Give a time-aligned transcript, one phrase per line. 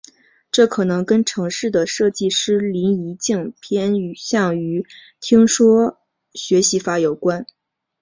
[0.51, 4.83] 这可能跟程式的设计者林宜敬偏向于
[5.19, 6.01] 听说
[6.33, 7.45] 学习法有关。